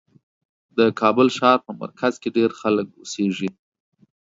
د 0.77 0.79
کابل 0.99 1.27
ښار 1.37 1.57
په 1.65 1.71
مرکز 1.81 2.13
کې 2.21 2.29
ډېر 2.37 2.49
خلک 2.59 2.87
اوسېږي. 2.99 3.49